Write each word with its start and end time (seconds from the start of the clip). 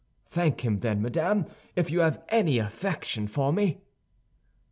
Thank 0.31 0.65
him, 0.65 0.79
then, 0.79 0.99
madame, 1.03 1.45
if 1.75 1.91
you 1.91 1.99
have 1.99 2.23
any 2.29 2.57
affection 2.57 3.27
for 3.27 3.53
me." 3.53 3.81